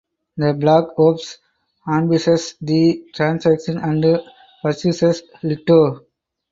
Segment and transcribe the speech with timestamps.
[0.35, 1.37] The Black Ops
[1.87, 4.19] ambushes the transaction and
[4.63, 6.05] pursues Lito.